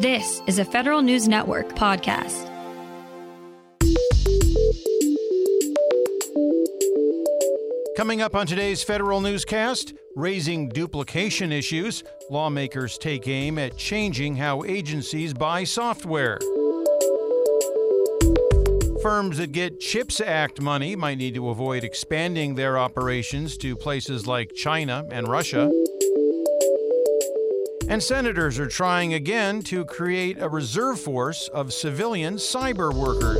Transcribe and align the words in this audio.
This 0.00 0.42
is 0.46 0.60
a 0.60 0.64
Federal 0.64 1.02
News 1.02 1.26
Network 1.26 1.70
podcast. 1.70 2.46
Coming 7.96 8.22
up 8.22 8.36
on 8.36 8.46
today's 8.46 8.84
Federal 8.84 9.20
Newscast, 9.20 9.94
raising 10.14 10.68
duplication 10.68 11.50
issues, 11.50 12.04
lawmakers 12.30 12.96
take 12.96 13.26
aim 13.26 13.58
at 13.58 13.76
changing 13.76 14.36
how 14.36 14.62
agencies 14.62 15.34
buy 15.34 15.64
software. 15.64 16.38
Firms 19.02 19.38
that 19.38 19.50
get 19.50 19.80
CHIPS 19.80 20.20
Act 20.20 20.60
money 20.60 20.94
might 20.94 21.18
need 21.18 21.34
to 21.34 21.48
avoid 21.48 21.82
expanding 21.82 22.54
their 22.54 22.78
operations 22.78 23.56
to 23.56 23.74
places 23.74 24.28
like 24.28 24.54
China 24.54 25.04
and 25.10 25.26
Russia. 25.26 25.68
And 27.90 28.02
senators 28.02 28.58
are 28.58 28.66
trying 28.66 29.14
again 29.14 29.62
to 29.62 29.82
create 29.86 30.36
a 30.38 30.46
reserve 30.46 31.00
force 31.00 31.48
of 31.48 31.72
civilian 31.72 32.34
cyber 32.34 32.92
workers. 32.92 33.38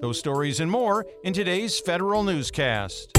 Those 0.00 0.16
stories 0.16 0.60
and 0.60 0.70
more 0.70 1.04
in 1.24 1.32
today's 1.32 1.80
Federal 1.80 2.22
Newscast. 2.22 3.10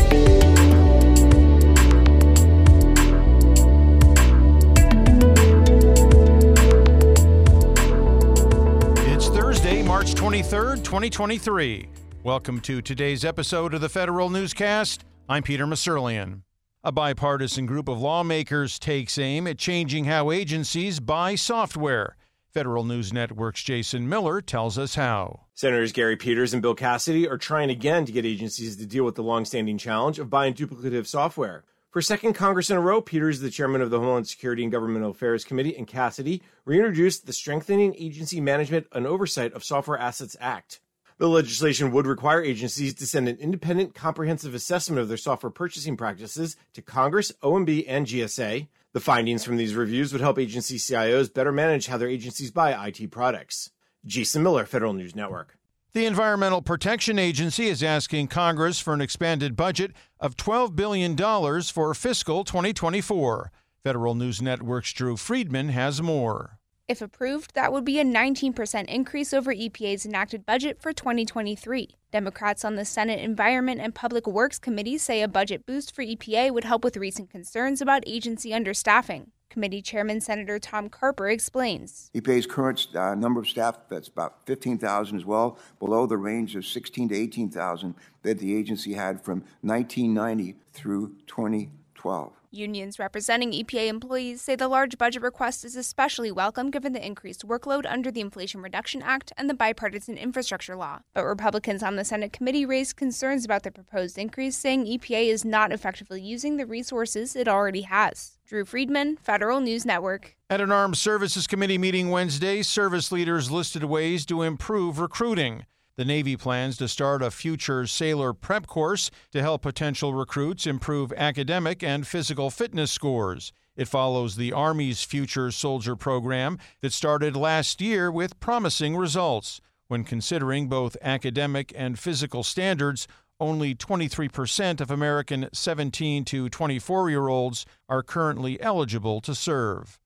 It's 9.06 9.28
Thursday, 9.28 9.84
March 9.84 10.16
23rd, 10.16 10.86
2023. 10.86 11.90
Welcome 12.24 12.62
to 12.62 12.82
today's 12.82 13.26
episode 13.26 13.74
of 13.74 13.82
the 13.82 13.90
Federal 13.90 14.30
Newscast. 14.30 15.04
I'm 15.28 15.44
Peter 15.44 15.68
Musurlian. 15.68 16.44
A 16.86 16.92
bipartisan 16.92 17.66
group 17.66 17.88
of 17.88 18.02
lawmakers 18.02 18.78
takes 18.78 19.18
aim 19.18 19.48
at 19.48 19.58
changing 19.58 20.04
how 20.04 20.32
agencies 20.32 21.00
buy 21.00 21.36
software. 21.36 22.18
Federal 22.52 22.84
News 22.84 23.14
Network's 23.14 23.64
Jason 23.64 24.10
Miller 24.10 24.42
tells 24.42 24.78
us 24.78 24.96
how. 24.96 25.46
Senators 25.54 25.94
Gary 25.94 26.18
Peters 26.18 26.52
and 26.52 26.62
Bill 26.62 26.76
Cassidy 26.76 27.26
are 27.26 27.38
trying 27.38 27.70
again 27.70 28.04
to 28.04 28.12
get 28.12 28.26
agencies 28.26 28.76
to 28.76 28.86
deal 28.86 29.06
with 29.06 29.16
the 29.16 29.24
longstanding 29.24 29.78
challenge 29.78 30.20
of 30.20 30.30
buying 30.30 30.54
duplicative 30.54 31.08
software. 31.08 31.64
For 31.90 32.02
second 32.02 32.34
Congress 32.34 32.70
in 32.70 32.76
a 32.76 32.82
row, 32.82 33.00
Peters, 33.00 33.40
the 33.40 33.50
chairman 33.50 33.82
of 33.82 33.90
the 33.90 34.00
Homeland 34.00 34.28
Security 34.28 34.64
and 34.64 34.72
Governmental 34.72 35.12
Affairs 35.12 35.46
Committee, 35.46 35.78
and 35.78 35.88
Cassidy 35.88 36.44
reintroduced 36.66 37.26
the 37.26 37.32
Strengthening 37.32 37.96
Agency 37.98 38.42
Management 38.42 38.88
and 38.92 39.08
Oversight 39.08 39.54
of 39.54 39.64
Software 39.64 39.98
Assets 39.98 40.36
Act. 40.42 40.82
The 41.24 41.30
legislation 41.30 41.92
would 41.92 42.06
require 42.06 42.44
agencies 42.44 42.94
to 42.96 43.08
send 43.08 43.30
an 43.30 43.38
independent, 43.38 43.96
comprehensive 43.96 44.54
assessment 44.54 45.00
of 45.00 45.08
their 45.08 45.16
software 45.16 45.50
purchasing 45.50 45.96
practices 45.96 46.58
to 46.74 46.82
Congress, 46.82 47.32
OMB, 47.42 47.86
and 47.88 48.06
GSA. 48.06 48.68
The 48.92 49.00
findings 49.00 49.46
from 49.46 49.56
these 49.56 49.74
reviews 49.74 50.12
would 50.12 50.20
help 50.20 50.38
agency 50.38 50.76
CIOs 50.76 51.34
better 51.34 51.54
manage 51.54 51.88
how 51.88 51.96
their 51.96 52.10
agencies 52.10 52.52
buy 52.52 52.74
IT 52.90 53.10
products. 53.10 53.72
Jason 54.06 54.44
Miller, 54.44 54.66
Federal 54.66 54.92
News 54.92 55.16
Network. 55.16 55.58
The 55.94 56.06
Environmental 56.06 56.62
Protection 56.62 57.18
Agency 57.18 57.68
is 57.68 57.82
asking 57.82 58.28
Congress 58.28 58.82
for 58.82 58.94
an 58.94 59.00
expanded 59.00 59.56
budget 59.56 59.94
of 60.20 60.36
$12 60.36 60.76
billion 60.76 61.16
for 61.16 61.94
fiscal 61.94 62.44
2024. 62.44 63.50
Federal 63.82 64.16
News 64.16 64.42
Network's 64.42 64.92
Drew 64.92 65.16
Friedman 65.16 65.70
has 65.70 66.02
more. 66.02 66.60
If 66.94 67.02
approved, 67.02 67.56
that 67.56 67.74
would 67.74 67.86
be 67.86 68.00
a 68.00 68.06
19% 68.06 68.86
increase 68.86 69.34
over 69.34 69.52
EPA's 69.52 70.06
enacted 70.06 70.46
budget 70.46 70.80
for 70.80 70.94
2023. 70.94 71.98
Democrats 72.12 72.64
on 72.64 72.76
the 72.76 72.86
Senate 72.86 73.20
Environment 73.20 73.82
and 73.82 73.96
Public 73.96 74.28
Works 74.28 74.60
Committee 74.60 75.00
say 75.00 75.24
a 75.24 75.28
budget 75.28 75.66
boost 75.66 75.96
for 75.96 76.04
EPA 76.04 76.54
would 76.54 76.66
help 76.66 76.84
with 76.84 76.96
recent 76.96 77.32
concerns 77.32 77.82
about 77.82 78.04
agency 78.06 78.52
understaffing. 78.52 79.30
Committee 79.50 79.82
Chairman 79.82 80.22
Senator 80.22 80.60
Tom 80.60 80.88
Carper 80.88 81.30
explains. 81.30 82.12
EPA's 82.14 82.46
current 82.46 82.86
uh, 82.94 83.16
number 83.16 83.40
of 83.40 83.48
staff, 83.48 83.80
that's 83.90 84.08
about 84.08 84.46
15,000 84.46 85.18
as 85.18 85.26
well, 85.26 85.58
below 85.80 86.06
the 86.06 86.18
range 86.18 86.56
of 86.56 86.64
16 86.64 87.10
to 87.10 87.16
18,000 87.16 87.96
that 88.22 88.38
the 88.38 88.56
agency 88.56 88.94
had 88.94 89.20
from 89.20 89.44
1990 89.62 90.58
through 90.74 91.16
2012. 91.26 92.34
Unions 92.54 93.00
representing 93.00 93.52
EPA 93.52 93.88
employees 93.88 94.42
say 94.42 94.56
the 94.56 94.68
large 94.68 94.98
budget 94.98 95.24
request 95.24 95.66
is 95.66 95.76
especially 95.76 96.32
welcome 96.32 96.70
given 96.70 96.94
the 96.94 97.04
increased 97.04 97.48
workload 97.48 97.86
under 97.90 98.12
the 98.12 98.22
Inflation 98.22 98.62
Reduction 98.62 99.02
Act 99.02 99.34
and 99.38 99.50
the 99.50 99.56
bipartisan 99.56 100.18
infrastructure 100.18 100.76
law. 100.76 101.00
But 101.14 101.26
Republicans 101.26 101.82
on 101.82 101.96
the 101.96 102.06
Senate 102.06 102.32
committee 102.32 102.66
raised 102.66 102.96
concerns 102.96 103.44
about 103.44 103.64
the 103.64 103.72
proposed 103.72 104.20
increase, 104.20 104.56
saying 104.56 104.86
EPA 104.86 105.30
is 105.30 105.44
not 105.44 105.72
effectively 105.72 106.22
using 106.22 106.58
the 106.58 106.68
resources 106.68 107.36
it 107.36 107.48
already 107.48 107.82
has. 107.82 108.38
Drew 108.46 108.66
Friedman, 108.66 109.18
Federal 109.18 109.60
News 109.60 109.86
Network. 109.86 110.36
At 110.50 110.62
an 110.62 110.72
Armed 110.72 110.98
Services 110.98 111.48
Committee 111.48 111.80
meeting 111.80 112.12
Wednesday, 112.12 112.62
service 112.62 113.12
leaders 113.12 113.50
listed 113.50 113.86
ways 113.86 114.26
to 114.28 114.44
improve 114.44 115.00
recruiting. 115.00 115.66
The 115.96 116.06
Navy 116.06 116.36
plans 116.36 116.78
to 116.78 116.88
start 116.88 117.22
a 117.22 117.30
future 117.30 117.86
sailor 117.86 118.34
prep 118.34 118.66
course 118.66 119.12
to 119.32 119.44
help 119.44 119.62
potential 119.62 120.12
recruits 120.12 120.66
improve 120.66 121.14
academic 121.14 121.84
and 121.84 122.08
physical 122.08 122.50
fitness 122.50 122.92
scores. 122.92 123.54
It 123.76 123.88
follows 123.88 124.36
the 124.36 124.54
Army's 124.54 125.04
Future 125.04 125.52
Soldier 125.52 125.96
program 125.96 126.58
that 126.82 126.94
started 126.94 127.36
last 127.36 127.80
year 127.80 128.12
with 128.12 128.40
promising 128.40 128.98
results. 128.98 129.62
When 129.88 130.04
considering 130.04 130.68
both 130.68 130.98
academic 131.00 131.72
and 131.76 132.00
physical 132.00 132.42
standards, 132.42 133.08
only 133.40 133.76
23% 133.76 134.82
of 134.82 134.90
American 134.90 135.48
17 135.54 136.26
to 136.26 136.50
24 136.50 137.12
year 137.12 137.28
olds 137.28 137.68
are 137.88 138.02
currently 138.02 138.60
eligible 138.60 139.22
to 139.22 139.36
serve. 139.36 140.00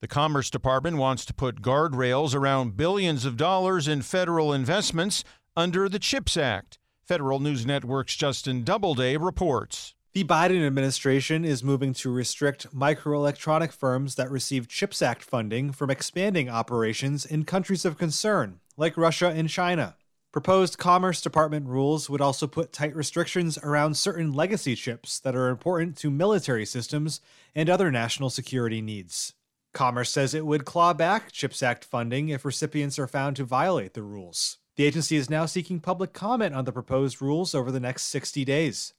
The 0.00 0.06
Commerce 0.06 0.48
Department 0.48 0.96
wants 0.96 1.24
to 1.24 1.34
put 1.34 1.60
guardrails 1.60 2.32
around 2.32 2.76
billions 2.76 3.24
of 3.24 3.36
dollars 3.36 3.88
in 3.88 4.02
federal 4.02 4.52
investments 4.52 5.24
under 5.56 5.88
the 5.88 5.98
CHIPS 5.98 6.36
Act. 6.36 6.78
Federal 7.02 7.40
News 7.40 7.66
Network's 7.66 8.14
Justin 8.14 8.62
Doubleday 8.62 9.16
reports. 9.16 9.96
The 10.12 10.22
Biden 10.22 10.64
administration 10.64 11.44
is 11.44 11.64
moving 11.64 11.94
to 11.94 12.12
restrict 12.12 12.72
microelectronic 12.72 13.72
firms 13.72 14.14
that 14.14 14.30
receive 14.30 14.68
CHIPS 14.68 15.02
Act 15.02 15.24
funding 15.24 15.72
from 15.72 15.90
expanding 15.90 16.48
operations 16.48 17.26
in 17.26 17.44
countries 17.44 17.84
of 17.84 17.98
concern, 17.98 18.60
like 18.76 18.96
Russia 18.96 19.30
and 19.34 19.48
China. 19.48 19.96
Proposed 20.30 20.78
Commerce 20.78 21.20
Department 21.20 21.66
rules 21.66 22.08
would 22.08 22.20
also 22.20 22.46
put 22.46 22.72
tight 22.72 22.94
restrictions 22.94 23.58
around 23.64 23.96
certain 23.96 24.32
legacy 24.32 24.76
chips 24.76 25.18
that 25.18 25.34
are 25.34 25.48
important 25.48 25.96
to 25.96 26.08
military 26.08 26.64
systems 26.64 27.20
and 27.52 27.68
other 27.68 27.90
national 27.90 28.30
security 28.30 28.80
needs. 28.80 29.34
Commerce 29.78 30.10
says 30.10 30.34
it 30.34 30.44
would 30.44 30.64
claw 30.64 30.92
back 30.92 31.30
CHIPS 31.30 31.62
Act 31.62 31.84
funding 31.84 32.30
if 32.30 32.44
recipients 32.44 32.98
are 32.98 33.06
found 33.06 33.36
to 33.36 33.44
violate 33.44 33.94
the 33.94 34.02
rules. 34.02 34.58
The 34.74 34.82
agency 34.84 35.14
is 35.14 35.30
now 35.30 35.46
seeking 35.46 35.78
public 35.78 36.12
comment 36.12 36.52
on 36.52 36.64
the 36.64 36.72
proposed 36.72 37.22
rules 37.22 37.54
over 37.54 37.70
the 37.70 37.78
next 37.78 38.06
60 38.06 38.44
days. 38.44 38.92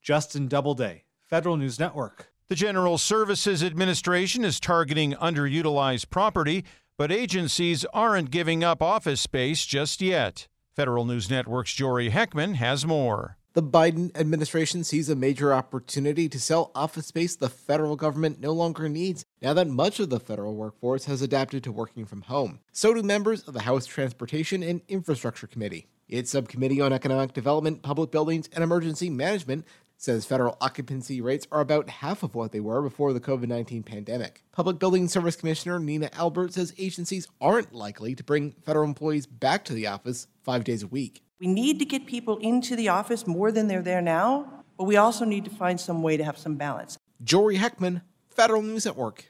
Justin 0.00 0.46
Doubleday, 0.46 1.02
Federal 1.18 1.56
News 1.56 1.80
Network. 1.80 2.28
The 2.46 2.54
General 2.54 2.96
Services 2.96 3.64
Administration 3.64 4.44
is 4.44 4.60
targeting 4.60 5.14
underutilized 5.14 6.10
property, 6.10 6.64
but 6.96 7.10
agencies 7.10 7.84
aren't 7.92 8.30
giving 8.30 8.62
up 8.62 8.80
office 8.80 9.20
space 9.20 9.66
just 9.66 10.00
yet. 10.00 10.46
Federal 10.76 11.04
News 11.04 11.28
Network's 11.28 11.74
Jory 11.74 12.10
Heckman 12.10 12.54
has 12.54 12.86
more. 12.86 13.36
The 13.52 13.62
Biden 13.64 14.16
administration 14.16 14.84
sees 14.84 15.08
a 15.08 15.16
major 15.16 15.52
opportunity 15.52 16.28
to 16.28 16.38
sell 16.38 16.70
office 16.72 17.08
space 17.08 17.34
the 17.34 17.48
federal 17.48 17.96
government 17.96 18.40
no 18.40 18.52
longer 18.52 18.88
needs 18.88 19.24
now 19.42 19.52
that 19.54 19.66
much 19.66 19.98
of 19.98 20.08
the 20.08 20.20
federal 20.20 20.54
workforce 20.54 21.06
has 21.06 21.20
adapted 21.20 21.64
to 21.64 21.72
working 21.72 22.06
from 22.06 22.22
home. 22.22 22.60
So 22.70 22.94
do 22.94 23.02
members 23.02 23.42
of 23.42 23.54
the 23.54 23.62
House 23.62 23.86
Transportation 23.86 24.62
and 24.62 24.82
Infrastructure 24.86 25.48
Committee. 25.48 25.88
Its 26.08 26.30
Subcommittee 26.30 26.80
on 26.80 26.92
Economic 26.92 27.32
Development, 27.32 27.82
Public 27.82 28.12
Buildings, 28.12 28.48
and 28.52 28.62
Emergency 28.62 29.10
Management 29.10 29.66
says 30.00 30.24
federal 30.24 30.56
occupancy 30.62 31.20
rates 31.20 31.46
are 31.52 31.60
about 31.60 31.90
half 31.90 32.22
of 32.22 32.34
what 32.34 32.52
they 32.52 32.60
were 32.60 32.80
before 32.80 33.12
the 33.12 33.20
COVID 33.20 33.48
19 33.48 33.82
pandemic. 33.82 34.42
Public 34.50 34.78
Building 34.78 35.08
Service 35.08 35.36
Commissioner 35.36 35.78
Nina 35.78 36.08
Albert 36.14 36.54
says 36.54 36.72
agencies 36.78 37.28
aren't 37.40 37.74
likely 37.74 38.14
to 38.14 38.24
bring 38.24 38.52
federal 38.64 38.86
employees 38.86 39.26
back 39.26 39.64
to 39.66 39.74
the 39.74 39.86
office 39.86 40.26
five 40.42 40.64
days 40.64 40.82
a 40.82 40.86
week. 40.86 41.22
We 41.38 41.46
need 41.46 41.78
to 41.78 41.84
get 41.84 42.06
people 42.06 42.38
into 42.38 42.76
the 42.76 42.88
office 42.88 43.26
more 43.26 43.52
than 43.52 43.68
they're 43.68 43.82
there 43.82 44.02
now, 44.02 44.64
but 44.78 44.84
we 44.84 44.96
also 44.96 45.24
need 45.24 45.44
to 45.44 45.50
find 45.50 45.78
some 45.78 46.02
way 46.02 46.16
to 46.16 46.24
have 46.24 46.38
some 46.38 46.56
balance. 46.56 46.98
Jory 47.22 47.58
Heckman, 47.58 48.02
Federal 48.30 48.62
News 48.62 48.86
Network. 48.86 49.26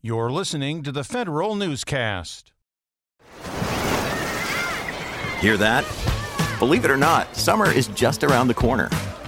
You're 0.00 0.30
listening 0.30 0.82
to 0.84 0.92
the 0.92 1.04
Federal 1.04 1.54
Newscast. 1.54 2.52
Hear 5.40 5.56
that? 5.58 5.84
Believe 6.58 6.84
it 6.84 6.90
or 6.90 6.96
not, 6.96 7.34
summer 7.36 7.70
is 7.70 7.88
just 7.88 8.24
around 8.24 8.48
the 8.48 8.54
corner. 8.54 8.88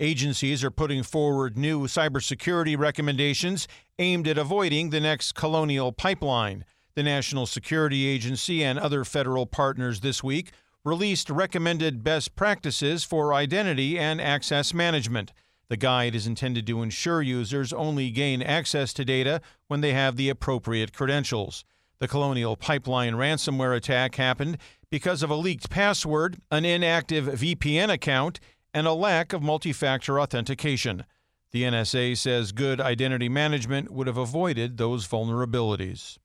Agencies 0.00 0.62
are 0.62 0.70
putting 0.70 1.02
forward 1.02 1.58
new 1.58 1.88
cybersecurity 1.88 2.78
recommendations 2.78 3.66
aimed 3.98 4.28
at 4.28 4.38
avoiding 4.38 4.90
the 4.90 5.00
next 5.00 5.32
colonial 5.32 5.90
pipeline. 5.90 6.64
The 6.94 7.02
National 7.02 7.46
Security 7.46 8.06
Agency 8.06 8.62
and 8.62 8.78
other 8.78 9.04
federal 9.04 9.44
partners 9.44 9.98
this 9.98 10.22
week 10.22 10.52
released 10.84 11.30
recommended 11.30 12.04
best 12.04 12.36
practices 12.36 13.02
for 13.02 13.34
identity 13.34 13.98
and 13.98 14.20
access 14.20 14.72
management. 14.72 15.32
The 15.68 15.76
guide 15.76 16.14
is 16.14 16.28
intended 16.28 16.64
to 16.68 16.80
ensure 16.80 17.20
users 17.20 17.72
only 17.72 18.10
gain 18.10 18.40
access 18.40 18.92
to 18.94 19.04
data 19.04 19.40
when 19.66 19.80
they 19.80 19.94
have 19.94 20.14
the 20.14 20.28
appropriate 20.28 20.92
credentials. 20.92 21.64
The 21.98 22.06
Colonial 22.06 22.54
Pipeline 22.54 23.14
ransomware 23.14 23.76
attack 23.76 24.14
happened 24.14 24.58
because 24.90 25.24
of 25.24 25.30
a 25.30 25.34
leaked 25.34 25.68
password, 25.70 26.40
an 26.52 26.64
inactive 26.64 27.24
VPN 27.24 27.92
account, 27.92 28.38
and 28.78 28.86
a 28.86 28.92
lack 28.92 29.32
of 29.32 29.42
multi 29.42 29.72
factor 29.72 30.20
authentication. 30.20 31.04
The 31.50 31.64
NSA 31.64 32.16
says 32.16 32.52
good 32.52 32.80
identity 32.80 33.28
management 33.28 33.90
would 33.90 34.06
have 34.06 34.16
avoided 34.16 34.76
those 34.76 35.08
vulnerabilities. 35.08 36.16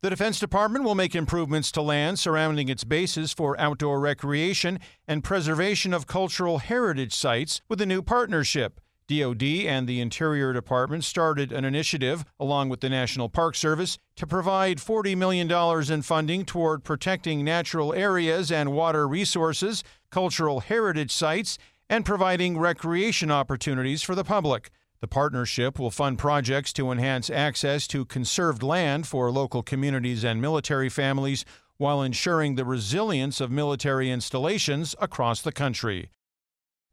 The 0.00 0.10
Defense 0.10 0.38
Department 0.38 0.84
will 0.84 0.94
make 0.94 1.16
improvements 1.16 1.72
to 1.72 1.82
land 1.82 2.20
surrounding 2.20 2.68
its 2.68 2.84
bases 2.84 3.32
for 3.32 3.58
outdoor 3.60 3.98
recreation 3.98 4.78
and 5.08 5.24
preservation 5.24 5.92
of 5.92 6.06
cultural 6.06 6.58
heritage 6.58 7.14
sites 7.14 7.60
with 7.68 7.80
a 7.80 7.86
new 7.86 8.00
partnership. 8.00 8.80
DoD 9.08 9.42
and 9.42 9.88
the 9.88 10.00
Interior 10.00 10.52
Department 10.52 11.04
started 11.04 11.52
an 11.52 11.64
initiative, 11.64 12.24
along 12.38 12.68
with 12.68 12.80
the 12.80 12.88
National 12.88 13.28
Park 13.28 13.56
Service, 13.56 13.98
to 14.16 14.26
provide 14.26 14.78
$40 14.78 15.16
million 15.16 15.50
in 15.92 16.02
funding 16.02 16.44
toward 16.44 16.84
protecting 16.84 17.44
natural 17.44 17.92
areas 17.92 18.52
and 18.52 18.72
water 18.72 19.06
resources, 19.08 19.82
cultural 20.10 20.60
heritage 20.60 21.10
sites, 21.10 21.58
and 21.92 22.06
providing 22.06 22.58
recreation 22.58 23.30
opportunities 23.30 24.00
for 24.00 24.14
the 24.14 24.24
public. 24.24 24.70
The 25.02 25.06
partnership 25.06 25.78
will 25.78 25.90
fund 25.90 26.18
projects 26.18 26.72
to 26.72 26.90
enhance 26.90 27.28
access 27.28 27.86
to 27.88 28.06
conserved 28.06 28.62
land 28.62 29.06
for 29.06 29.30
local 29.30 29.62
communities 29.62 30.24
and 30.24 30.40
military 30.40 30.88
families 30.88 31.44
while 31.76 32.00
ensuring 32.00 32.54
the 32.54 32.64
resilience 32.64 33.42
of 33.42 33.50
military 33.50 34.10
installations 34.10 34.94
across 35.02 35.42
the 35.42 35.52
country. 35.52 36.08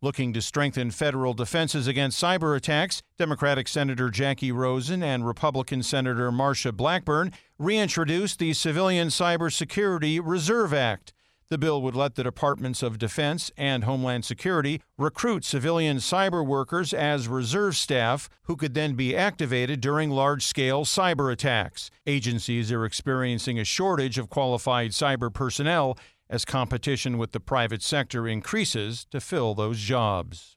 Looking 0.02 0.34
to 0.34 0.42
strengthen 0.42 0.92
federal 0.92 1.34
defenses 1.34 1.88
against 1.88 2.22
cyber 2.22 2.58
attacks, 2.58 3.02
Democratic 3.18 3.70
Senator 3.70 4.10
Jackie 4.10 4.52
Rosen 4.52 5.02
and 5.02 5.26
Republican 5.26 5.82
Senator 5.82 6.30
Marsha 6.30 6.76
Blackburn 6.76 7.32
reintroduced 7.58 8.38
the 8.40 8.52
Civilian 8.52 9.08
Cybersecurity 9.08 10.20
Reserve 10.22 10.74
Act. 10.74 11.14
The 11.50 11.58
bill 11.58 11.82
would 11.82 11.96
let 11.96 12.14
the 12.14 12.24
Departments 12.24 12.84
of 12.84 13.00
Defense 13.00 13.52
and 13.58 13.84
Homeland 13.84 14.24
Security 14.24 14.84
recruit 15.00 15.44
civilian 15.44 15.98
cyber 15.98 16.46
workers 16.46 16.94
as 16.94 17.28
reserve 17.28 17.76
staff 17.76 18.30
who 18.44 18.56
could 18.56 18.76
then 18.76 18.94
be 18.94 19.16
activated 19.16 19.82
during 19.82 20.12
large 20.12 20.46
scale 20.46 20.86
cyber 20.86 21.32
attacks. 21.32 21.90
Agencies 22.06 22.72
are 22.72 22.86
experiencing 22.86 23.58
a 23.58 23.64
shortage 23.64 24.20
of 24.20 24.30
qualified 24.30 24.92
cyber 24.92 25.34
personnel 25.34 25.98
as 26.30 26.46
competition 26.46 27.18
with 27.18 27.32
the 27.32 27.40
private 27.40 27.82
sector 27.82 28.28
increases 28.28 29.06
to 29.06 29.20
fill 29.20 29.56
those 29.56 29.80
jobs. 29.80 30.56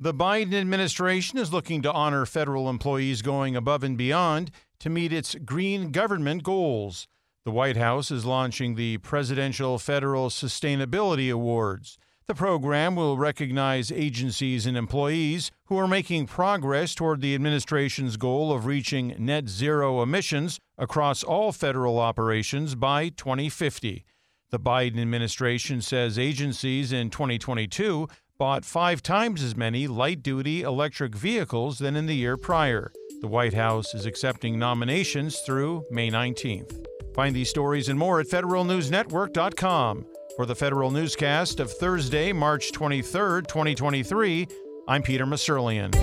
The 0.00 0.14
Biden 0.14 0.54
administration 0.54 1.38
is 1.38 1.52
looking 1.52 1.82
to 1.82 1.92
honor 1.92 2.26
federal 2.26 2.68
employees 2.68 3.22
going 3.22 3.54
above 3.54 3.84
and 3.84 3.96
beyond 3.96 4.50
to 4.80 4.90
meet 4.90 5.12
its 5.12 5.36
green 5.36 5.92
government 5.92 6.42
goals. 6.42 7.06
The 7.48 7.54
White 7.54 7.78
House 7.78 8.10
is 8.10 8.26
launching 8.26 8.74
the 8.74 8.98
Presidential 8.98 9.78
Federal 9.78 10.28
Sustainability 10.28 11.32
Awards. 11.32 11.96
The 12.26 12.34
program 12.34 12.94
will 12.94 13.16
recognize 13.16 13.90
agencies 13.90 14.66
and 14.66 14.76
employees 14.76 15.50
who 15.68 15.78
are 15.78 15.88
making 15.88 16.26
progress 16.26 16.94
toward 16.94 17.22
the 17.22 17.34
administration's 17.34 18.18
goal 18.18 18.52
of 18.52 18.66
reaching 18.66 19.14
net 19.18 19.48
zero 19.48 20.02
emissions 20.02 20.60
across 20.76 21.24
all 21.24 21.50
federal 21.50 21.98
operations 21.98 22.74
by 22.74 23.08
2050. 23.08 24.04
The 24.50 24.60
Biden 24.60 25.00
administration 25.00 25.80
says 25.80 26.18
agencies 26.18 26.92
in 26.92 27.08
2022 27.08 28.08
bought 28.36 28.66
five 28.66 29.02
times 29.02 29.42
as 29.42 29.56
many 29.56 29.86
light 29.86 30.22
duty 30.22 30.60
electric 30.60 31.14
vehicles 31.14 31.78
than 31.78 31.96
in 31.96 32.04
the 32.04 32.16
year 32.16 32.36
prior. 32.36 32.92
The 33.22 33.26
White 33.26 33.54
House 33.54 33.94
is 33.94 34.04
accepting 34.04 34.58
nominations 34.58 35.38
through 35.38 35.86
May 35.90 36.10
19th. 36.10 36.87
Find 37.18 37.34
these 37.34 37.50
stories 37.50 37.88
and 37.88 37.98
more 37.98 38.20
at 38.20 38.28
federalnewsnetwork.com. 38.28 40.06
For 40.36 40.46
the 40.46 40.54
Federal 40.54 40.92
Newscast 40.92 41.58
of 41.58 41.68
Thursday, 41.68 42.32
March 42.32 42.70
23, 42.70 43.42
2023, 43.42 44.46
I'm 44.86 45.02
Peter 45.02 45.26
Musurlian. 45.26 45.96